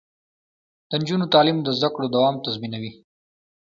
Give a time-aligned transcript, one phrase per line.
[0.89, 2.91] د نجونو تعلیم د زدکړو دوام تضمینوي.